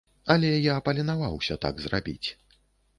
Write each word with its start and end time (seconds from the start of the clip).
Але 0.35 0.49
я 0.49 0.75
паленаваўся 0.89 1.61
так 1.67 1.75
зрабіць. 1.87 2.29